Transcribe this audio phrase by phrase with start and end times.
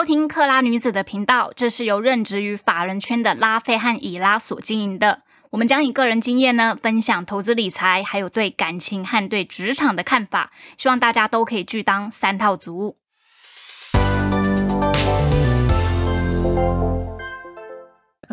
[0.00, 5.20] 收听克拉女子的频道，这是由任职于法人圈的拉菲和以拉所经营的。
[5.50, 12.96] 我们将以个人经验呢，分享投资理财，还有对感情和对职场的看法，希望大家都可以去当三套族。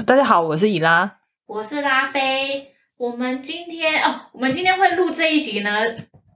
[0.06, 2.76] 大家好，我是以拉，我是拉菲。
[2.96, 5.72] 我们今天哦，我们今天会录这一集呢，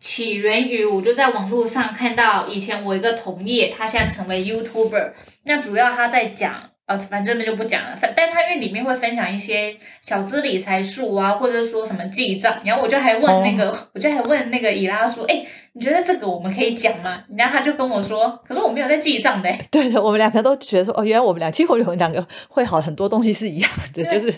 [0.01, 5.13] 起源于我就在网络上看到以前我一个同业，他现在成为 YouTuber，
[5.45, 6.67] 那主要他在讲。
[6.87, 7.95] 呃，反正那就不讲了。
[7.95, 17.23] 反，但他因为里面会分享一些小资理财术啊，或者说什么记账，然后我就还问那个，我就还问那个伊拉说，哎，你觉得这个我们可以讲吗？
[17.37, 19.49] 然后他就跟我说，可是我没有在记账的。
[19.71, 24.33] 对的，我们两个都觉得说，哦，原来我们俩，其实我们两个会好很多东西是一样的，就是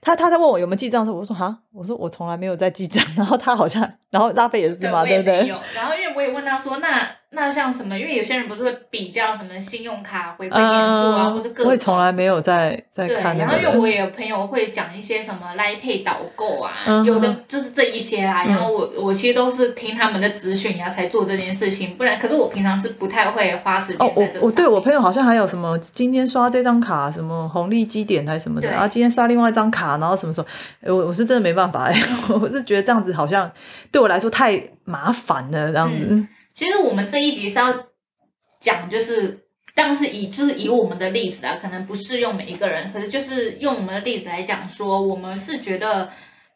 [0.00, 5.46] 他他在问我有没有记账的时候，我说哈，我说我从来没有在记账，然后他好像，然后拉菲也是嘛，对不对？
[5.74, 7.08] 然后因为我也问他说，那。
[7.36, 7.98] 那像什么？
[7.98, 11.72] 因为有些人不是会比较什么信用卡回馈点数啊，或者各种。
[11.72, 16.72] 我从来没有在在看然后因为我也有朋友会讲一些什么来配导购啊，
[17.04, 18.44] 有的就是这一些啊。
[18.44, 21.96] 然后我我其实都是听他们的咨询，然后才做这件事情。
[21.96, 30.46] 不然，可是我平常是不太会花时间哦，我我对我朋友好像还有什么今天刷这张卡，什么红利基点还是什么的，然后今天刷另外一张卡，然后什么时候？
[30.94, 31.94] 我我是真的没办法哎，
[32.40, 33.50] 我是觉得这样子好像
[33.92, 36.26] 对我来说太麻烦了，这样子。
[36.52, 37.74] 其实我们这一集是要。
[38.60, 39.40] 讲就是，
[39.74, 46.08] 当然是以就是以我们的例子啊，可能不适用每一个人，可是就是用我们的例子来讲说，我们是觉得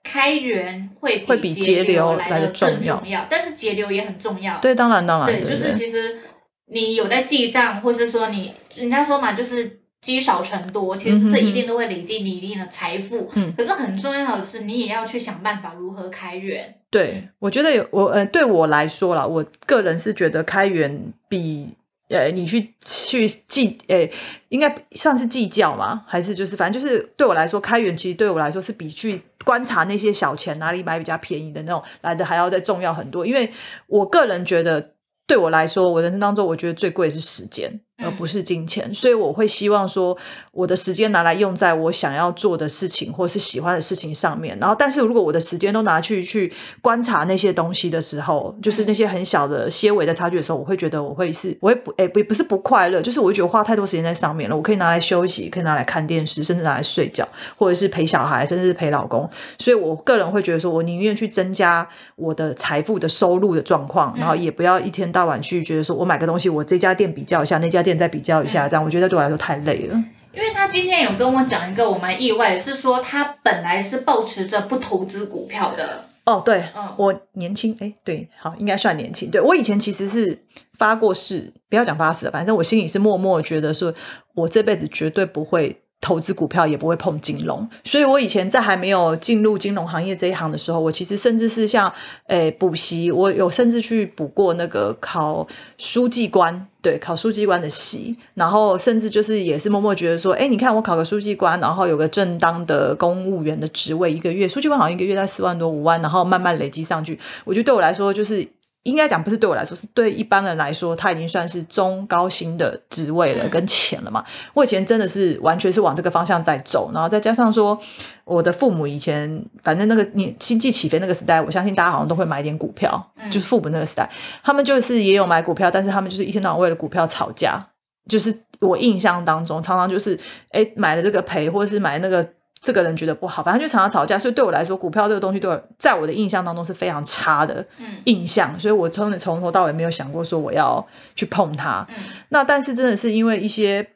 [0.02, 4.58] 开源会会比节流来的重要，但是节流也很重要。
[4.60, 6.18] 对，当然当然，对，就是其实
[6.66, 13.30] 你有在记账，或是说你人家说嘛，就是积少成多，其实这一定都会累积你一定的财富。
[13.34, 16.76] 嗯，可是很重要的是，你也要去想办法如何开源。
[16.90, 21.74] 对，我觉得有我呃，对我来说啦，我个人是觉得开源比。
[22.08, 24.08] 呃，你去去计，呃，
[24.48, 26.04] 应该算是计较吗？
[26.06, 33.26] 还是就是反正就是对我来说，开源其实对我来说是比去观察那些小钱哪里买比较便宜的那种来的还要再重要很多。
[33.26, 33.52] 因为
[33.86, 34.94] 我个人觉得，
[35.26, 37.80] 对我来说，我人生当中我觉得最贵是时间。
[38.00, 40.16] 而不是金钱，所以我会希望说，
[40.52, 44.56] 我的时间拿来用在我想要做的事情或是喜欢的事情上面。
[44.60, 54.56] 然后，但是如果我的时间都拿去去观察那些东西的时候，就是那些很小的些微的差距的时候，我会觉得我会是，我会不，哎，不，不是不快乐，就是我会觉得花太多时间在上面了。
[54.56, 57.26] 我可以拿来休息，可以拿来看电视，甚至拿来睡觉，
[57.56, 59.28] 或者是陪小孩，甚至是陪老公。
[59.58, 67.87] 所以我个人会觉得说，我宁愿去增加我的财富的收入的状况，然后也不要一天到晚去觉得说我买个东西，我这家店比较一下那家。
[67.96, 69.94] 再比较一下，这样我觉得对我来说太累了。
[70.34, 76.04] 因为他今天有跟我讲一个我蛮意外的，是说他本来是保持着不投资股票的。
[76.24, 79.30] 哦，对，嗯，我年轻，哎，对，好，应该算年轻。
[79.30, 80.44] 对我以前其实是
[80.76, 83.94] 发过誓，不要讲发誓，反正我心里是默默觉得说，
[84.34, 85.80] 我这辈子绝对不会。
[86.00, 91.92] 投资股票也不会碰金融，所以我以前在还没有进入金融行业这一行的时候，我其实甚至是像
[92.28, 108.48] 诶补习，我有甚至去补过那个考书记官，对，考书记官的习，然后甚至就是也是默默觉得说，哎，你看我考个书记官，然后有个正当的公务员的职位，一个月书记官好像一个月在四万多五万，然后慢慢累积上去，我觉得对我来说就是。
[108.84, 114.24] 应该讲不是对我来说，是对一般人来说，他已经算是中高薪的职位了，跟钱了嘛。
[114.54, 117.78] 我以前真的是完全是往这个方向在走，然后再加上说，
[118.24, 124.08] 我的父母以前反正那个你经济起飞那个时代，我相信大家好像都会买点股票，就是父母那个时代，
[124.42, 127.68] 他们就是也有买股票，但是他们就是一天到晚为了股票吵架。
[128.08, 130.18] 就是我印象当中，常常就是
[130.50, 132.26] 哎买了这个赔，或者是买那个。
[132.60, 137.66] 这个人觉得不好，反正就常常吵架，所以对我来说，股票这个东西对我在我的印象当中是非常差的
[138.04, 141.86] 印象，所以我从从头到尾没有想过说我要去碰它。
[142.28, 143.90] 那但是真的是因为一些。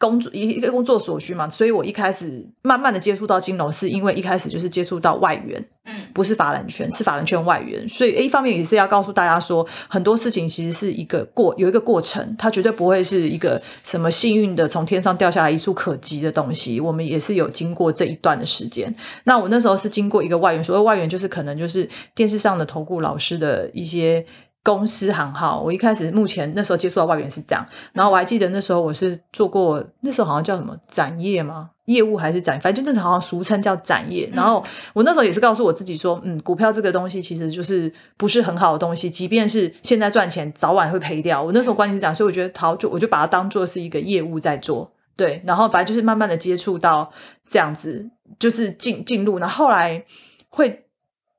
[0.00, 18.96] 工作一一个工作所需嘛，所以我一开始慢慢的接触到金融，是因为一开始就是接触到外援，嗯，不是法人圈，是法人圈外援，所以一方面也是要告诉大家说，很多事情其实是一个过有一个过程，它绝对不会是一个什么幸运的从天上掉下来一触可及的东西，我们也是有经过这一段的时间。
[19.24, 24.24] 那我那时候是经过一个外援，所谓外援就是可能就是电视上的投顾老师的一些。
[24.72, 31.70] 公司行号，我一开始目前那时候接触到外援是这样，然后我还记得那时候我是做过，那时候好像叫什么展业吗？
[31.86, 34.30] 业务还是展，反正就那时候好像俗称叫展业。
[34.32, 41.42] 然后我那时候也是告诉我自己说，嗯，股票这个东西其实就是不是很好的东西，即便是现在赚钱，早晚会赔掉。
[41.42, 45.42] 我那时候观念是这样，所以我觉得好，就我就把它当做是一个业务在做，对。
[45.44, 47.12] 然后反正就是慢慢的接触到
[47.44, 48.08] 这样子，
[48.38, 49.40] 就是进进入。
[49.40, 50.04] 那后来
[50.48, 50.84] 会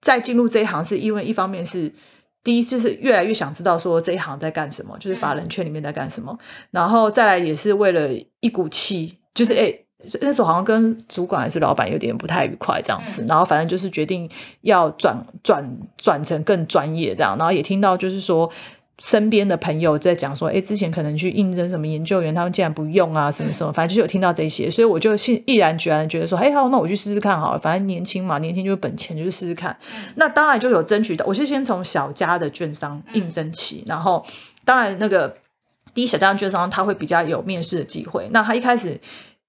[0.02, 1.94] 再进入这一行，是因为一方面是。
[2.44, 6.38] 第一就是越来越想知道说这一行在干什么，就是法人圈里面在干什么，
[6.72, 8.10] 然后再来也是为了
[8.40, 9.74] 一股气，就是哎。
[10.20, 14.28] 那时候好像跟主管还是老板有点不太愉快这样子，然后反正就是决定
[14.62, 18.52] 要转转转成更专业这样，然后也听到就是说
[19.04, 29.76] 身边的朋友在讲说，哎，之前可能去应征什么研究员，他们竟然不用啊，什么什么，反正就有听到这些，所以我就毅毅然决然觉得说，哎好，那我去试试看好了，反正年轻嘛，年轻就是本钱，就去试试看。
[30.16, 34.26] 那当然就有争取到，我是先从小家的券商应征起，然后
[34.64, 35.38] 当然那个
[35.94, 39.02] 第一小家的券商他会比较有面试的机会，那他一开始。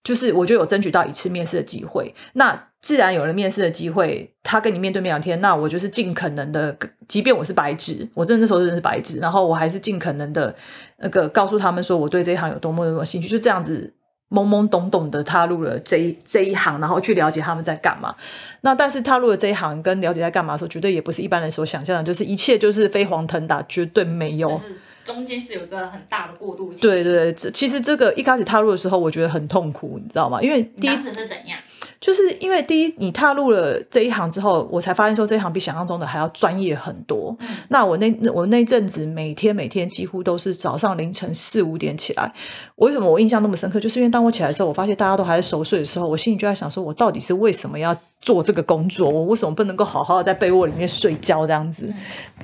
[0.05, 6.77] 就是我就有争取到一次面试的机会，那自然有了面试的机会，他跟你面对面聊天，那我就是尽可能的，
[7.07, 10.55] 即便我是白纸，我真的那时候真的是白纸，然后我还是尽可能的
[10.99, 13.95] 那个告诉他们说我对这一行有多么多么兴趣，就这样子
[14.29, 18.17] 懵懵懂懂的踏入了这一这一行，然后去了解他们在干嘛。
[18.63, 24.61] 那但是踏入了这一行跟了解在干嘛的时候，绝对也不是一般人所想象的，就是一切就是飞黄腾达，绝对没有。
[25.05, 26.81] 中间是有一个很大的过渡期。
[26.81, 30.41] 对对，这其实这个一开始踏入的时候，我觉得很痛苦，你知道吗？
[30.41, 31.59] 因为第一是怎样？
[32.03, 37.39] 就是因为第一，你踏入了这一行之后，我才发现说这一行比想象中的还要专业很多。
[37.69, 42.35] 那我那我那阵子每天每天几乎都是早上凌晨四五点起来。
[42.75, 43.79] 为什么我印象那么深刻？
[43.79, 49.09] 就是因为当我起来的时候，我发现大家都还在熟睡的时候，我心里就在想：说我到底是为什么要做这个工作？
[49.09, 51.95] 我为什么不能够好好的在被窝里面睡觉这样子？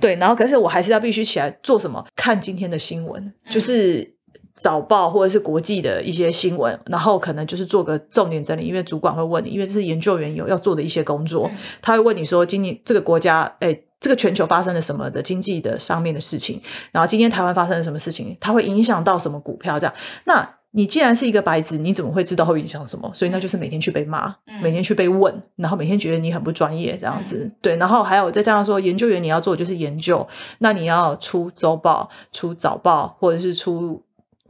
[0.00, 2.06] 对，然后可是我还是要必须起来做什么？
[2.14, 4.17] 看今天的新闻，就是。
[4.58, 11.50] 早报或者是国际的一些新闻，然后可能就是做个重点整理，因为主管会问你，因为这是研究员有要做的一些工作，
[11.80, 16.60] 他会问你说，今年这个国家，哎，这个全球发生了什么的经济的上面的事情，
[16.92, 19.94] 然后今天台湾发生了什么事情，它会影响到什么股票这样。
[20.24, 23.10] 那你既然是一个白纸，你怎么会知道会影响什么？
[23.14, 27.52] 所以那就是每天去被骂，每天去被问，然后每天觉得你很不专业这样子。
[27.62, 30.28] 对，然后还有再加上说，研究员你要做的就是研究，
[30.58, 34.02] 那你要出周报、出早报或者是出。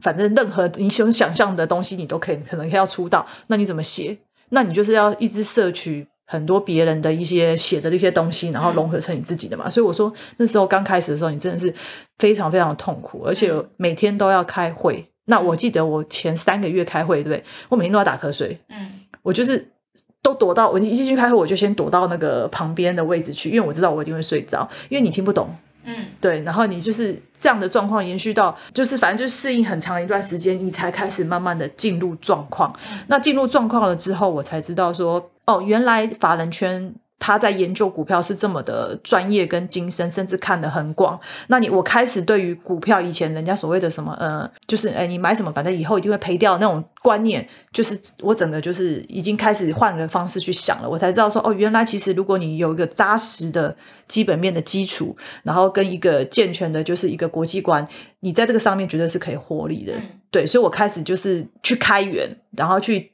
[0.03, 3.27] 反正任何你想想象的东西，你都可以可能要出道。
[3.49, 4.19] 那你怎么写？
[4.51, 9.69] 那你就是要一直摄取很多别人的一些写的这些东西，然后融合成你自己的嘛。
[9.69, 11.75] 所以我说那时候刚开始的时候，你真的是
[12.19, 15.07] 非常非常的痛苦，而且每天都要开会。
[15.25, 17.45] 那我记得我前三个月开会，对不对？
[17.69, 18.59] 我每天都要打瞌睡。
[18.69, 19.69] 嗯，我就是
[20.23, 25.55] 都躲到我一进去开会，我就先躲到那个旁边的位置去，因为我知道我一定会睡着，因为你听不懂。
[25.89, 32.75] 嗯，对，然后你就是这样的状况延续到，就是反正就适应很长一段时间，你才开始慢慢的进入状况。
[33.07, 36.95] 那进入状况了之后，我才知道说，哦，原来法人圈。
[37.19, 41.19] 他在研究股票是这么的专业跟精深，甚至看得很广。
[41.49, 50.89] 那你我开始对于股票以前人家所谓的什么呃，就是哎你买什么反正以后一定会赔掉那种观念，就是我整个就是已经开始换个方式去想了。
[50.89, 53.77] 我才知道说哦，原来其实如果你有一个扎实的
[54.07, 57.87] 基本面的基础，然后跟一个健全的，就是一个国际观，
[58.21, 59.95] 你在这个上面绝对是可以获利的。
[60.31, 63.13] 对，所以我开始就是去开源，然后去。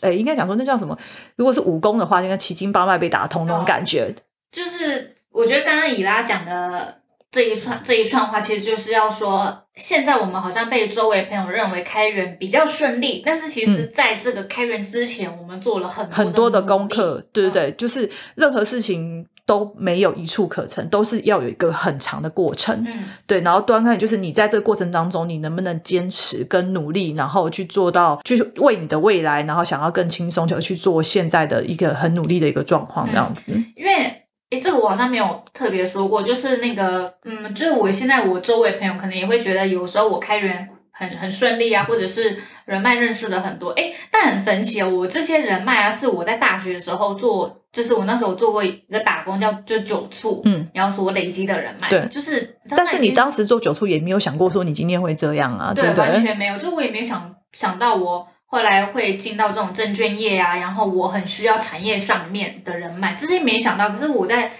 [0.00, 0.98] 哎，应该讲说那叫什么？
[1.36, 4.14] 如果是武功的话，应该七经八脉被打通那种感觉。
[4.52, 6.98] 就是我觉得刚刚以拉讲的
[7.30, 19.26] 这一串这一串话，其实就是要说，现在我们好像被周围朋友认为开源比较顺利，但是其实在这个开源之前，我们做了很很多的功课，对对对，就是任何事情。
[19.46, 22.84] 都没有一处可成，都是要有一个很长的过程。
[22.84, 23.40] 嗯，对。
[23.40, 33.52] 然后端看就是你在这个过程当中，你能不能坚持跟努力，然后去做到，就是为你的未来，然后想要更轻松，就去做现在的一个很努力的一个状况这样子。
[33.76, 47.62] 因为，诶，这个我好像没有特别说过，就是那个，嗯，就是我现在我周围朋友可能也会觉得，有时候我开源很很顺利啊，或者是人脉认识了很多，哎，但很神奇啊，我这些人脉啊，是我在大学的时候做。
[47.76, 63.90] 就是我那时候做过一个打工，叫就酒醋，嗯，然后是我累积的人脉，对，就是，但是你当时做酒醋也没有想过说你今天会这样啊，对，完全没有，就我也没有想想到我后来会进到这种证券业啊，然后我很需要产业上面的人脉，这些没想到。
[63.90, 64.52] 可是我在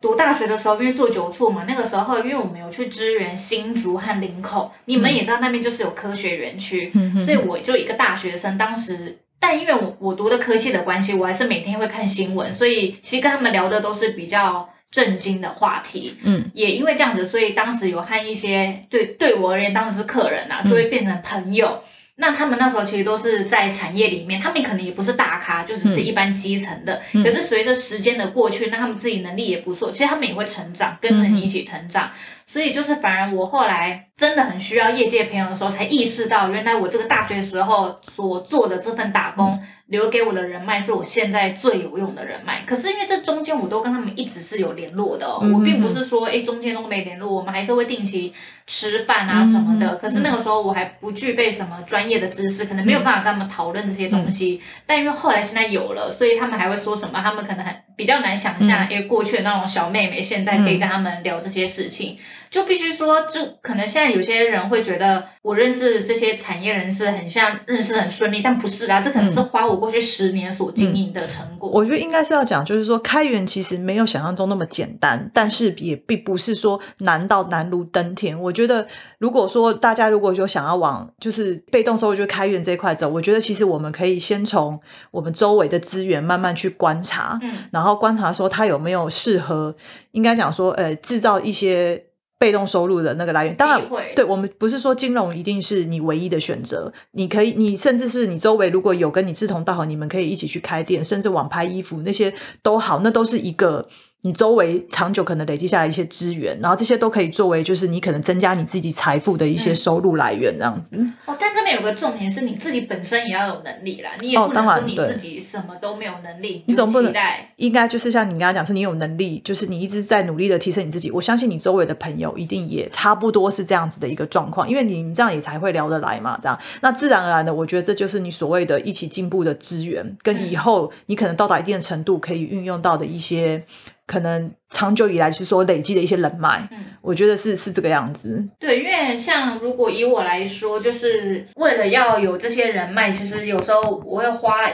[0.00, 9.18] 读大学的时候，因为做酒醋嘛，那个时候因为我们有去支援新竹和林口，你们也知道那边就是有科学园区，所以我就一个大学生，当时。
[9.40, 16.18] 但因为我我读的科系的关系，我还是每天会看新闻，所以其实跟他们聊的都是比较震惊的话题。
[16.24, 21.84] 嗯，也因为这样子，所以当时有和一些对对我而言当时是客人啊，就会变成朋友。
[22.20, 27.00] 那他们那时候其实都是在产业里面，他们可能也不是大咖，就只是一般基层的。
[27.12, 32.10] 可是随着时间的过去，那他们自己能力也不错，其实他们也会成长，跟着你一起成长。
[32.48, 42.62] 所以就是反而我后来真的很需要业界朋友的时候，才意识到原来我这个大学时候所做的这份打工，留给我的人脉是我现在最有用的人脉。
[42.66, 43.58] 可是因为这中间。
[43.58, 48.32] 我都跟他们一直是有联络的哦、嗯我并不是说哎中间都没联络，我们还是会定期
[48.68, 49.96] 吃饭啊什么的。
[49.96, 54.62] 嗯可是那个时候我还不具备什么专业的知识，可能没有办法跟他们讨论这些东西。
[54.86, 57.20] 但因为后来现在有了，所以他们还会说什么？
[57.20, 62.16] 他们可能很比较难想象，嗯因为过去的那种小妹妹现在可以跟他们聊这些事情。
[62.50, 71.70] 就必须说，就可能现在有些人会觉得我认识这些产业人士很像认识很顺利，但不是啊，这可能是花我过去十年所经营的成果。
[71.70, 78.40] 我觉得应该是要讲，就是说开源其实没有想象中那么简单，但是也并不是说难到难如登天。
[78.40, 78.86] 我觉得
[79.18, 89.76] 如果说大家如果有想要往就是被动收入就开源这一块走，我觉得其实我们可以先从我们周围的资源慢慢去观察，嗯然后观察说它有没有适合，
[90.12, 92.07] 应该讲说呃制造一些。
[92.38, 103.88] 被动收入的那个来源，当然会，对我们不是说金融一定是你唯一的选择，你可以，你甚至是你周围如果有跟你志同道合，你们可以一起去开店，甚至网拍衣服那些都好，那都是一个
[104.22, 110.96] 你周围长久可能累积下来一些资源，然后这些都可以作为就是你可能增加你自己财富的一些嗯收入来源这样子。
[111.26, 117.14] 哦，但这边有个重点是你自己本身也要有能力啦，你也哦不能说你自己什么都没有能力，你总不能
[117.56, 121.12] 应该就是像你刚刚讲，说你有能力，就是你一直在努力的提升你自己。
[121.12, 126.36] 我相信你周围的朋友一定也差不多是这样子的一个状况，因为你们这样也才会聊得来嘛。
[126.42, 133.64] 这样，那自然而然的，我觉得这就是你所谓的一起进步的资源，跟以后你可能到达一定的程度可以运用到的一些
[134.08, 136.66] 可能长久以来是说累积的一些人脉。
[136.72, 136.86] 嗯。
[137.00, 138.48] 我觉得是是这个样子。
[138.58, 144.68] 对，因为像如果以我来说，就是为了要有这些人脉，其实有时候我会花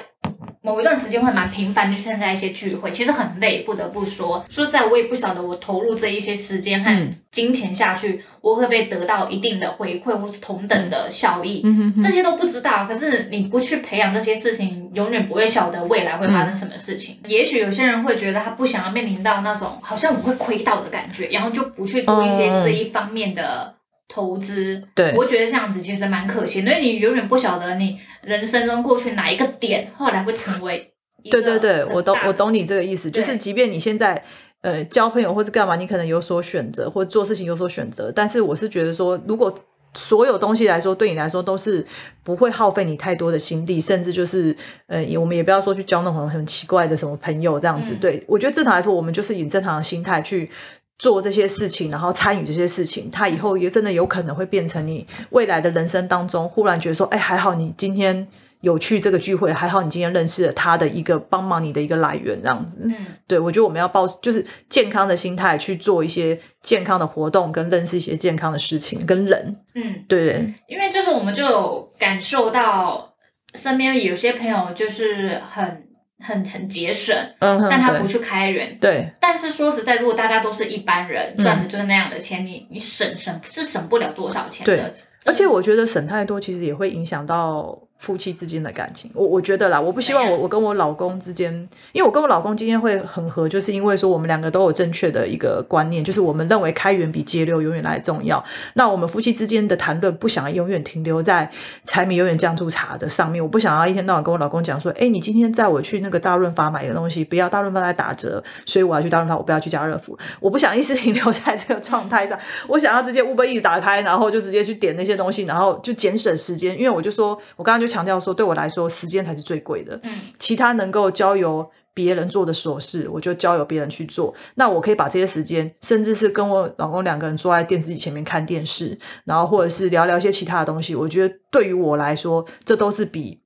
[0.64, 4.42] 某一段时间会蛮频繁，就参加一些聚会，其实很累，不得不说。
[4.49, 11.61] 说在我也不晓得我投入这一些时间和嗯金钱下去，我会不会得到一定的回馈或是同等的效益。
[11.64, 17.18] 嗯哼哼，这些都不知道，可是你不去培养这些事情，永远不会晓得未来会发生什么事情。
[17.26, 23.74] 也许有些人会觉得他不想要面临到那种好像我会亏到的感觉，然后就不去做一些这一方面的
[24.09, 24.83] 投资。
[24.95, 30.93] 对我觉得这样子其实蛮可惜，因为你永远不晓得你人生中过去哪一个点，后来会成为
[31.31, 34.23] 对对对，我懂我懂你这个意思，就是即便你现在
[34.61, 39.53] 呃交朋友或是干嘛，你可能有所选择，或做事情有所选择，但是我是觉得说，如果
[39.95, 41.87] 所有东西来说，对你来说都是
[42.23, 44.55] 不会耗费你太多的心力，甚至就是
[44.87, 47.95] 呃，我们也不要说去交那种很奇怪的什么朋友这样子。
[47.95, 50.51] 嗯对我觉得正常来说，我们就是以正常的心态去。
[50.99, 58.27] 做这些事情，然后参与这些事情，他以后也真的有可能会变成你未来的人生当中，忽然觉得说，哎，还好你今天
[58.61, 62.79] 有去这个聚会，还好你今天认识了他的一个帮忙你的一个来源，这样子。
[62.83, 62.95] 嗯。
[63.27, 69.57] 对我觉得我们要抱就是健康的心态去做一些健康的活动，跟认识一些健康的事情跟人。
[69.75, 73.15] 嗯，对，因为就是我们就有感受到
[73.55, 75.89] 身边有些朋友就是很
[76.25, 78.78] 很很节省，但他不去开源。
[78.81, 84.93] 对但是说实在，如果大家都是一般人，嗯赚的就是那样的钱，你你省省是省不了多少钱的。
[85.25, 89.11] 而且我觉得省太多，其实也会影响到夫妻之间的感情。
[89.14, 91.50] 我我觉得啦，我不希望我我跟我老公之间，
[91.93, 98.45] 因为我跟我老公今天会很合，就是因为说我们两个都有正确的一个观念，就是我们认为开源比节流永远来重要。
[98.75, 101.50] 那我们夫妻之间的谈论，不想要永远停留在
[101.85, 103.43] 柴米油盐酱醋茶的上面。
[103.43, 110.19] 我不想要一天到晚跟我老公讲说，哎，你今天载我去那个大润发买的东西，不要大润发在打折，所以我要去大润发，我不要去家乐福。
[110.40, 112.38] 我不想一直 停留在这个状态上，
[112.69, 116.76] 我想要直接 Uber E 打开，然后就直接去点那些东西，然后就节省时间。
[116.78, 119.99] 因为我就说，我刚刚就强调说，对我来说，时间才是最贵的。
[120.02, 124.35] 嗯其他能够交由别人做的琐事，我就交由别人去做。
[124.56, 130.94] 那我可以把这些时间，甚至是跟我老公两个人坐在电视机前面看电视，然后或者是聊聊一些其他的东西。
[130.94, 133.40] 我觉得对于我来说，这都是比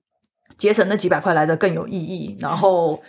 [0.57, 3.03] 节省那几百块来的更有意义，然后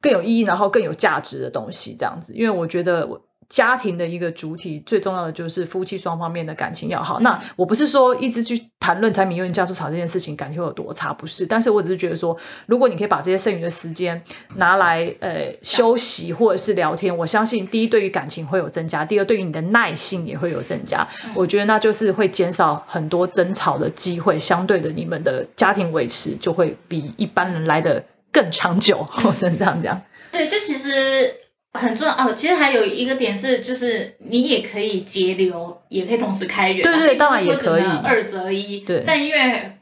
[0.00, 1.94] 更有意义，然后更有价值的东西。
[1.98, 3.22] 这样子，因为我觉得我。
[3.48, 7.20] 家庭的一个主体最重要的就是夫妻双方面的感情要好。
[7.20, 11.46] 那我不是说一直去谈论柴米油盐酱醋茶这件事情感情有多差，不是。
[11.46, 12.36] 但是我只是觉得说，
[12.66, 14.20] 如果你可以把这些剩余的时间
[14.56, 21.06] 拿来呃休息或者是聊天，我相信第一对于感情会有增加，第二对于你的耐性也会有增加。
[21.24, 29.06] 嗯我觉得那就是会减少很多争吵的机会，相对的你们的家庭维持就会比一般人来的更长久。
[29.24, 30.00] 我只能这样讲。
[30.32, 31.32] 对，这其实
[31.76, 32.34] 很重要哦。
[32.36, 36.90] 其实还有一个点是，就是你也可以节流，也可以同时开源啊。
[36.90, 38.80] 对对当然也可以能二择一。
[38.80, 39.72] 对但因为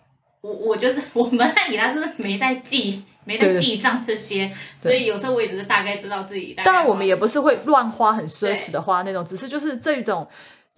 [0.41, 3.03] 我我就是我们那里他是没在记。
[3.27, 6.55] 没在记账这些，所以有时候我也只是大概知道自己。
[6.63, 10.29] 当然，我们也不是会乱花、很奢侈的花那种，只是就是这种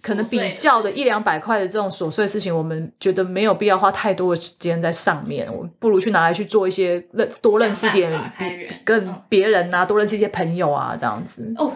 [0.01, 8.11] 可能比较的一两百块的这种琐碎事情，我们觉得没有必要花太多的时间在上面，我们不如去拿来去做一些认多认识点
[8.85, 11.53] 跟嗯别人啊，多认识一些朋友啊，这样子。
[11.57, 11.73] 哦。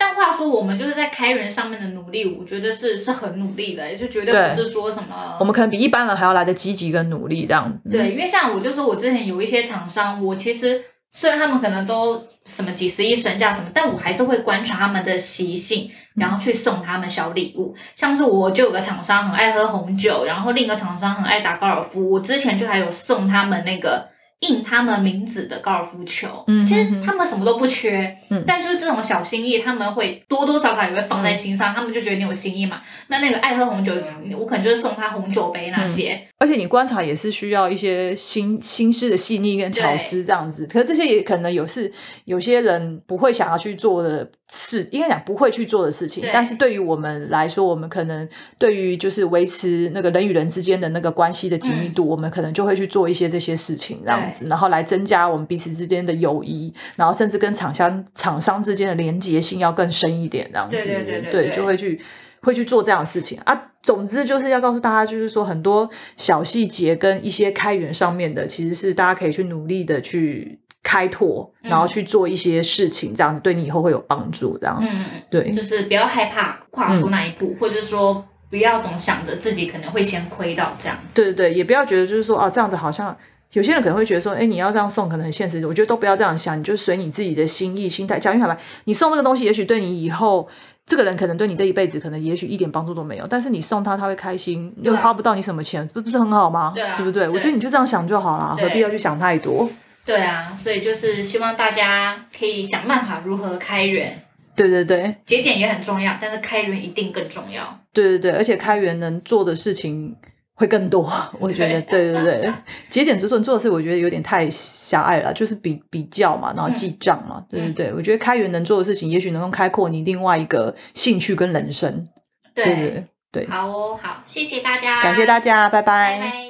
[0.00, 7.90] 但话说，我们就是在开源上面的努力，我觉得是是很努力的，就绝对对不是说什么我们可能比一般人还要来的积极跟努力，这样子。
[7.90, 17.74] 对，因为像我就说，我之前有一些厂商，我其实虽然他们可能都什么几十亿身价什么，但我还是会观察他们的习性，然后去送他们小礼物。
[17.96, 24.08] 像是我就有个厂商很爱喝红酒，然后另一个厂商很爱打高尔夫，我之前就还有送他们那个。
[24.40, 28.44] 印他们名字的高尔夫球，嗯其实他们什么都不缺，嗯。
[28.46, 32.80] 但就是这种小心意，他们会多多少少也会放在心上，他们就觉得你有心意嘛。
[33.08, 33.94] 那那个爱喝红酒，
[34.38, 41.92] 我可能就是送他红酒杯那些，而且你观察也是需要一些心心思的细腻跟巧思这样子，可是这些也可能有是
[42.24, 46.24] 有些人不会想要去做的事，应该讲不会去做的事情。
[46.32, 62.00] 但是对于我们来说，我们可能对于就是维持那个人与人之间的那个关系的紧密度，我们可能就会去做一些这些事情这样子，然后来增加我们彼此之间的友谊，然后甚至跟厂商厂商之间的连接性要更深一点这样子，对对对对对就会去。
[62.40, 63.72] 会去做这样的事情啊。
[63.82, 74.56] 总之就是要告诉大家，就是说很多小细节跟一些开源上面的，其实是大家可以去努力的去开拓，嗯然后去做一些事情，这样子对你以后会有帮助。
[74.56, 81.16] 这样，嗯，对就是不要害怕跨出那一步，或者说不要总想着自己可能会先亏到这样子。
[81.16, 83.18] 对对对，也不要觉得就是说哦，这样子好像。
[83.52, 85.66] 有些人可能会觉得说，哎，你要这样送可能很现实。
[85.66, 88.18] 我觉得都不要这样想，你就随你自己的心意、心态。
[88.18, 90.48] 讲句坦白，你送这个东西，也许对你以后
[90.86, 96.72] 这个人可能对你这一辈子可能也许一点帮助都没有，但是你送他，他会开心，又花不到你什么钱，不不是很好吗？
[96.74, 97.26] 对啊不对？
[97.26, 99.68] 我对觉得你就这样想就好了，何必要去想太多？
[100.04, 104.24] 对啊，所以就是希望大家可以想办法如何开源，
[104.56, 107.78] 对对对节俭也很重要，但是开源一定更重要。
[107.92, 110.16] 对对对，而且开源能做的事情
[110.58, 112.12] 会更多， 我觉得，对。
[112.12, 112.52] 对对，
[112.90, 122.06] 节俭止损做的事，我觉得有点太狭隘了，就是比比较嘛，然后记账嘛，对对对，我觉得开源能做的事情，也许能够开阔你另外一个兴趣跟人生，
[122.54, 122.74] 对对。
[122.74, 123.06] 对。
[123.30, 126.18] 对，好哦，好，谢谢大家，感谢大家，拜拜。
[126.18, 126.47] 拜拜。